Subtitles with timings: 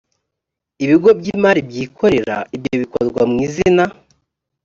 [0.83, 3.83] ibigo by imari byikorera ibyo bikorwa mu izina